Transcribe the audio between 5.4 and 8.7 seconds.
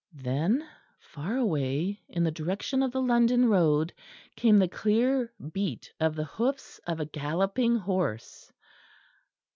beat of the hoofs of a galloping horse.